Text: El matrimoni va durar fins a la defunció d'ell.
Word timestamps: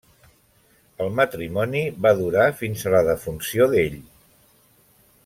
El 1.03 1.11
matrimoni 1.19 1.83
va 2.05 2.13
durar 2.23 2.47
fins 2.63 2.87
a 2.91 2.95
la 2.97 3.05
defunció 3.11 3.69
d'ell. 3.75 4.03